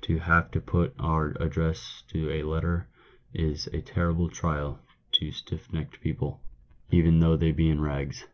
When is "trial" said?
4.30-4.80